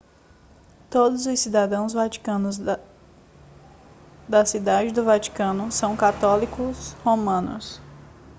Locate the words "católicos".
5.95-6.93